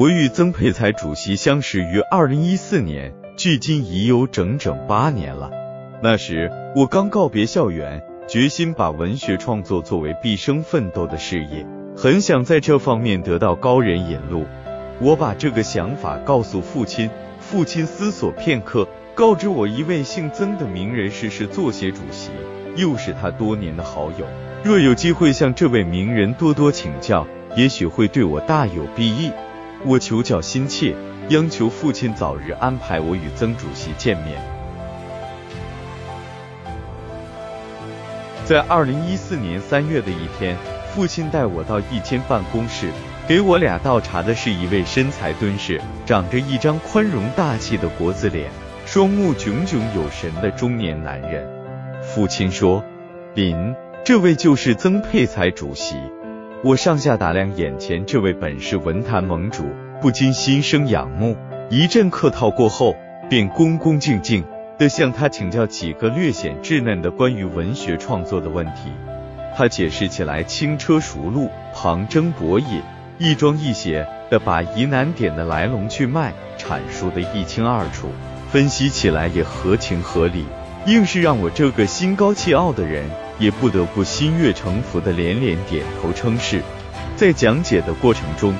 [0.00, 5.50] 我与曾沛财主席相识于二零一四年，距今已有整整八年了。
[6.02, 14.46] 那时我刚告别校园，决心把文学创作作为毕生奋斗的事业，很想在这方面得到高人引路。
[15.00, 22.30] 我把这个想法告诉父亲，父亲思索片刻，告知我一位姓曾的名人士是作协主席，
[22.74, 24.24] 又是他多年的好友。
[24.64, 29.30] 若有机会向这位名人多多请教，也许会对我大有裨益。
[29.84, 30.94] 我求教心切，
[31.30, 34.38] 央求父亲早日安排我与曾主席见面。
[38.44, 40.54] 在二零一四年三月的一天，
[40.92, 42.90] 父亲带我到一间办公室，
[43.26, 48.50] 给我俩倒茶的是一位身材敦实、长着一张宽容大气的国字脸、
[48.84, 51.48] 双目炯炯有神的中年男人。
[52.02, 52.84] 父亲说
[53.34, 53.74] ：“林，
[54.04, 55.96] 这位就是曾沛才主席。”
[56.62, 59.64] 我上下打量眼前这位本是文坛盟主，
[60.02, 61.34] 不禁心生仰慕。
[61.70, 62.94] 一阵客套过后，
[63.30, 64.44] 便恭恭敬敬
[64.78, 68.92] 地向他请教几个略显稚嫩的关于文学创作的问题。
[69.56, 72.82] 他解释起来轻车熟路，旁征博引，
[73.16, 78.08] 一庄一谐地把疑难点的来龙去脉阐述得一清二楚，
[78.50, 80.44] 分析起来也合情合理，
[80.84, 83.08] 硬是让我这个心高气傲的人。
[83.40, 86.62] 也不得不心悦诚服的连连点头称是。
[87.16, 88.54] 在讲解的过程中，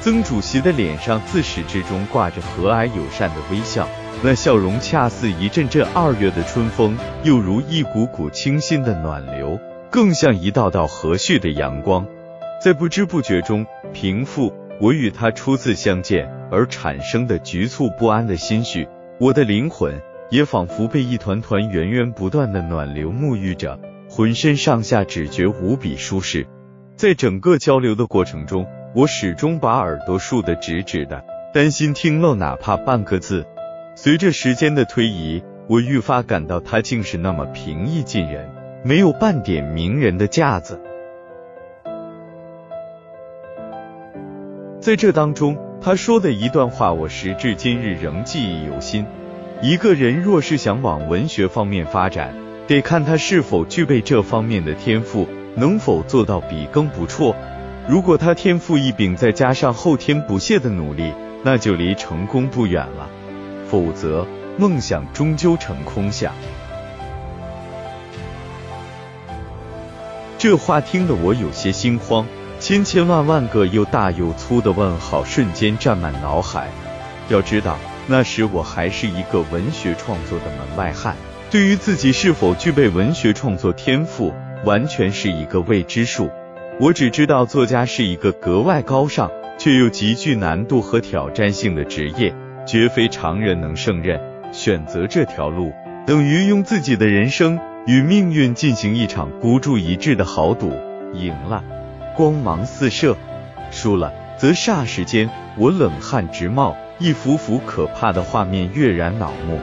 [0.00, 3.86] 曾主席的脸上自始至终挂着和蔼友善的微笑，
[4.22, 12.06] 那笑容恰似一阵阵二月的春风，又如一股股清新的暖流，更像一道道和煦的阳光，
[12.62, 18.88] 在不知不觉中平复我与他初次相见而产生的局促不安的心绪。
[19.18, 20.00] 我的灵魂
[20.30, 23.78] 也仿佛被一团团源源不断的暖流沐浴着。
[24.12, 26.44] 浑身上下只觉无比舒适，
[26.96, 33.46] 在整个交流的过程中，我始终把耳朵竖得直直的，担心听漏哪怕半个字。
[33.94, 38.50] 随着时间的推移，我愈发感到他竟是那么平易近人，
[38.82, 40.80] 没有半点名人的架子。
[44.80, 49.06] 在这当中，他说的一段话，我时至今日仍记忆犹新：
[49.62, 52.34] 一个人若是想往文学方面发展，
[52.70, 55.26] 得看他是否具备这方面的天赋，
[55.56, 57.34] 能否做到笔耕不辍。
[57.88, 63.10] 如果他天赋异禀，再加上后天不懈的努力，那就离成功不远了。
[63.68, 64.24] 否则，
[64.56, 66.32] 梦想终究成空想。
[70.38, 72.24] 这话听得我有些心慌，
[72.60, 76.68] 千千万万个又大又粗的问号瞬间占满脑海。
[77.30, 77.76] 要知道，
[78.06, 81.16] 那时我还是一个文学创作的门外汉。
[81.50, 84.32] 对于自己是否具备文学创作天赋，
[84.64, 86.30] 完全是一个未知数。
[86.78, 89.28] 我只知道作家是一个格外高尚
[89.58, 92.32] 却又极具难度和挑战性的职业，
[92.64, 94.20] 绝非常人能胜任。
[94.52, 95.72] 选择这条路，
[96.06, 100.72] 等于用自己的人生与命运进行一场孤注一掷的豪赌。
[101.14, 101.64] 赢了，
[102.16, 103.16] 光芒四射；
[103.72, 105.28] 输了，则霎时间
[105.58, 109.58] 我冷汗直冒，一幅幅可怕的画面跃然脑目。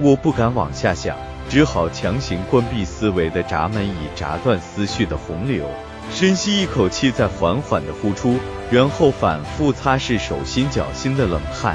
[0.00, 1.16] 我不敢往下想。
[1.48, 5.64] 只好强行关闭思维的闸门，以砸断思绪的洪流。
[6.10, 8.36] 深吸一口气，再缓缓的呼出，
[8.70, 11.74] 然后反复擦拭手心脚心的冷汗，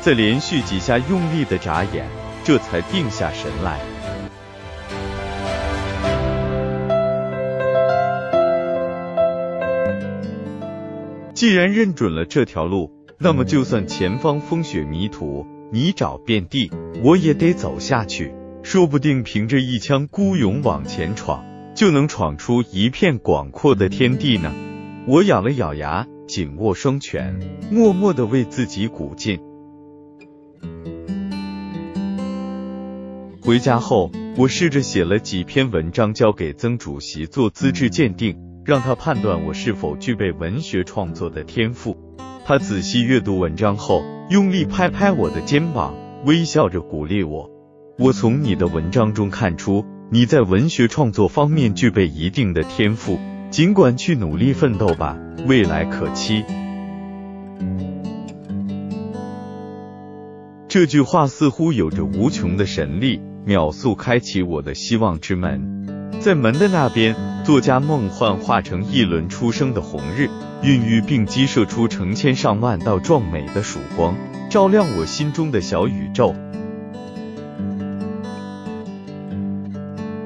[0.00, 2.06] 再连续几下用力的眨眼，
[2.42, 3.78] 这才定下神来。
[11.34, 16.70] 既然认准了这条路，那么就算前方风雪迷途，泥沼遍地，
[17.04, 18.34] 我也得走下去。
[18.62, 21.44] 说不定凭着一腔孤勇往前闯，
[21.74, 24.52] 就能闯出一片广阔的天地呢。
[25.06, 29.40] 我咬了咬牙，紧握双拳，默默的为自己鼓劲。
[33.40, 41.96] 回家后，我试着写了几篇文章交给曾主席做资质鉴定，让他判断我是否具备文学创作的天赋。
[42.50, 45.94] 他仔细阅读文章后，用力拍拍我的肩膀，
[46.24, 47.48] 微笑着鼓励我。
[47.96, 53.20] 我从你的文章中看出，你在文学创作方面具备一定的天赋，
[53.52, 55.16] 尽管去努力奋斗吧，
[55.46, 56.42] 未来可期。
[60.66, 65.79] 这句话似乎有着无穷的神力，秒速开启我的希望之门。
[66.20, 70.28] 在门的那边，作家梦幻化成一轮初升的红日，
[70.62, 74.14] 孕育并激射出成千上万道壮美的曙光，
[74.50, 76.34] 照亮我心中的小宇宙。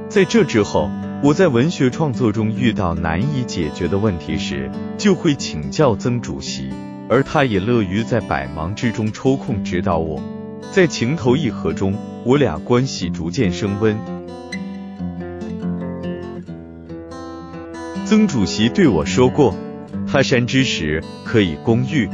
[0.09, 0.91] 在这之后，
[1.23, 4.69] 我在文学创作中遇到难以解决的问题时，
[4.99, 6.71] 就会请教曾主席。
[7.09, 10.21] 而他也乐于在百忙之中抽空指导我。
[10.73, 11.95] 在情投意合中，
[12.25, 13.97] 我俩关系逐渐升温。
[18.05, 19.57] 曾主席对我说过，
[20.07, 22.07] 他山之石，可以攻玉。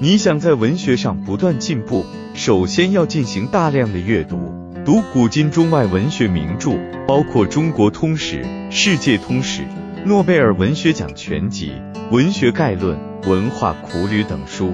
[0.00, 4.38] 你想在文学上不断进步，首先要进行大量的阅读，
[4.86, 9.60] 读古今中外文学名著，包括《中国通史》《世界通史》
[10.06, 11.72] 《诺贝尔文学奖全集》
[12.10, 12.96] 《文学概论》
[13.28, 14.72] 《文化苦旅》等书。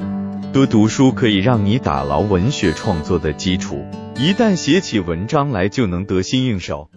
[0.53, 3.85] 多读书可以让你打牢文学创作的基础，
[4.17, 6.89] 一旦写起文章来就能得心应手。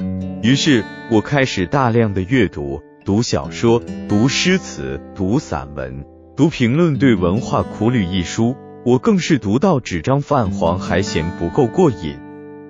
[0.43, 6.05] 于是我开始大量的阅读，读小说，读诗词，读散文。
[6.37, 8.55] 读评论对文化苦旅一书，
[8.85, 12.17] 我更是读到纸张泛黄还嫌不够过瘾，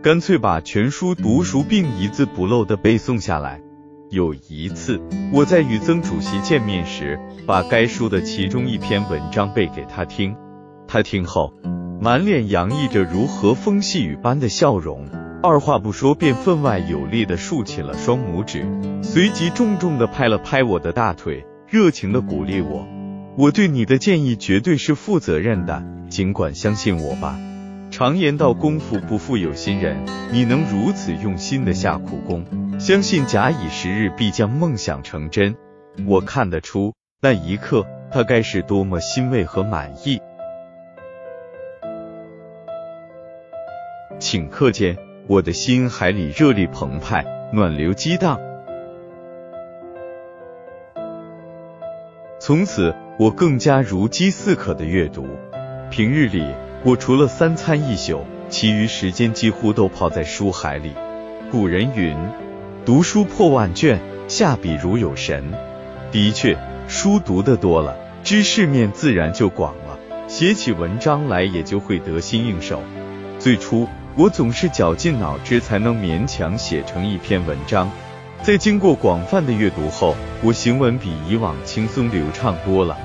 [0.02, 3.62] 干脆把全书读熟并一字不漏的背诵下来。
[4.10, 5.00] 有一次，
[5.32, 10.36] 我在与曾主席见面时，把该书的其中一篇文章背给他听，
[10.88, 11.54] 他听后
[12.02, 15.06] 满脸洋溢着如和风细雨般的笑容，
[15.46, 18.66] 二话不说便分外有力的竖起了双拇指，
[19.04, 22.88] 随即重重的拍了拍我的大腿，热情的鼓励我。
[23.38, 27.38] 我对你的建议绝对是负责任的，尽管相信我吧。
[27.92, 29.98] 常言道，功夫不负有心人。
[30.32, 32.46] 你能如此用心的下苦功，
[32.80, 35.58] 相信假以时日必将梦想成真。
[36.08, 40.22] 我看得出，那一刻他该是多么欣慰和满意。
[44.22, 44.98] 顷刻间，
[45.28, 48.40] 我的心海里热力澎湃，暖流激荡。
[52.40, 52.94] 从此。
[53.20, 55.28] 我更加如饥似渴的阅读。
[55.92, 56.44] 平日里，
[56.84, 60.94] 我除了三餐一宿，其余时间几乎都泡在书海里。
[61.52, 62.18] 古人云
[62.84, 65.54] ：“读书破万卷，下笔如有神。”
[66.12, 72.82] 的确，书读得多了，知识面自然就广了，写起文章来也就会得心应手。
[73.38, 77.90] 最初，我总是绞尽脑汁才能勉强写成一篇文章。
[78.44, 82.96] 在经过广泛的阅读后，我行文比以往轻松流畅多了。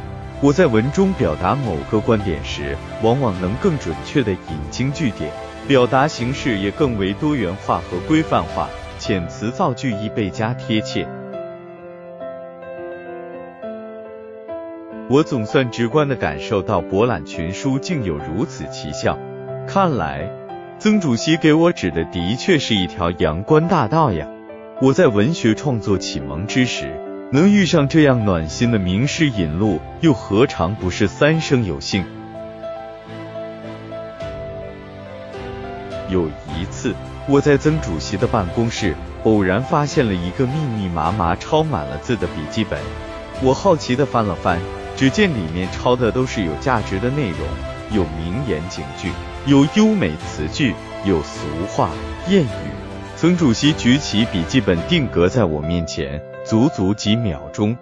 [0.43, 4.39] 我在文中表达某个观点时，往往能更准确地引
[4.71, 5.33] 经据典，
[5.67, 8.69] 表达形式也更为多元化和规范化，
[9.01, 11.09] 遣词造句亦倍加贴切。
[15.09, 19.19] 我总算直观地感受到博览群书竟有如此奇效。
[19.67, 20.31] 看来，
[20.81, 24.29] 曾主席给我指的的确是一条阳关大道呀。
[24.81, 26.95] 我在文学创作启蒙之时，
[27.33, 32.05] 能遇上这样暖心的名师引路，又何尝不是三生有幸？
[36.09, 36.95] 有一次，
[37.27, 38.95] 我在曾主席的办公室
[39.25, 42.79] 偶然发现了一个密密麻麻抄满了字的笔记本，
[43.43, 44.61] 我好奇的翻了翻，
[44.97, 47.41] 只见里面抄的都是有价值的内容，
[47.91, 49.11] 有名言警句，
[49.49, 50.75] 有优美词句，
[51.07, 51.89] 有俗话
[52.29, 52.47] 谚语。
[53.17, 57.75] 曾主席举起笔记本，定格在我面前，足足几秒钟，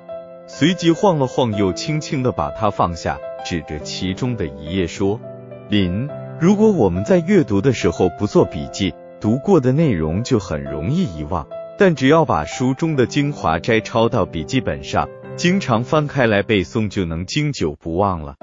[0.47, 5.21] 随即晃了晃，又轻轻的把它放下，指着其中的一页说
[5.69, 6.09] ：“林，
[6.39, 18.37] 如果我们在阅读的时候不做笔记，读过的内容就很容易遗忘；但只要把书中的精华摘抄到笔记本上，经常翻开来背诵，就能经久不忘了。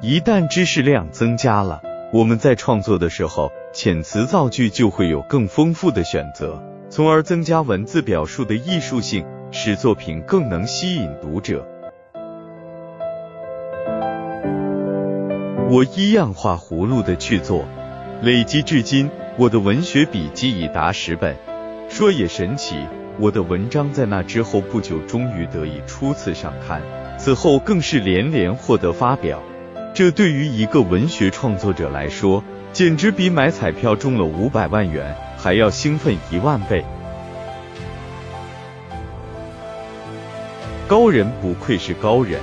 [0.00, 11.64] 一旦知识量增加了，我们在创作的时候。”遣词造句就会有更丰富的选择，从而增加文字表述的艺术性，使作品更能吸引读者。
[15.70, 17.64] 我一样画葫芦的去做，
[18.22, 21.36] 累积至今，我的文学笔记已达十本。
[21.88, 22.74] 说也神奇，
[23.20, 26.82] 我的文章在那之后不久，终于得以初次上刊，
[27.18, 29.40] 此后更是连连获得发表。
[30.00, 32.42] 这对于一个文学创作者来说，
[32.72, 36.82] 简直比买彩票中了五百万元还要兴奋一万倍。
[40.88, 42.40] 高人不愧是高人，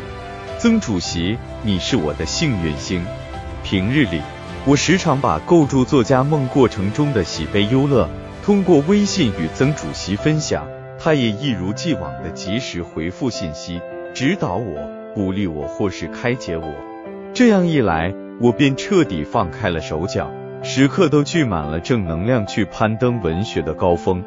[0.60, 3.04] 曾主席，你是我的幸运星。
[3.64, 4.22] 平日里，
[4.64, 8.08] 我时常把构筑作家梦过程中的喜悲忧乐
[8.46, 10.68] 通过微信与曾主席分享，
[11.00, 13.82] 他也一如既往的及时回复信息，
[14.14, 16.72] 指导我、鼓励我或是开解我。
[17.34, 20.32] 这样一来，我便彻底放开了手脚，
[20.64, 24.24] 时刻都聚满了正能量去攀登文学的高峰。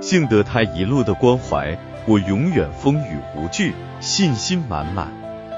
[0.00, 5.08] 幸得他一路的关怀，我永远风雨无惧，信心满满。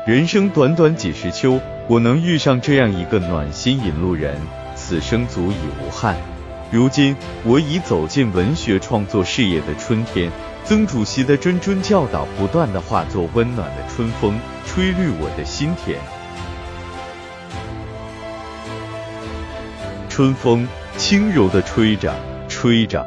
[0.07, 4.37] 人生短短几十秋，我能遇上这样一个暖心引路人，
[4.75, 6.17] 此生足以无憾。
[6.71, 10.31] 如今我已走进文学创作事业的春天，
[10.67, 16.01] 曾主席的谆谆教导，不断的化作温暖的春风，吹绿我的心田。
[20.09, 20.67] 春风
[20.97, 22.15] 轻柔的吹着，
[22.49, 23.07] 吹着。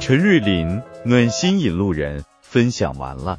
[0.00, 3.38] 陈瑞林暖心引路人分享完了。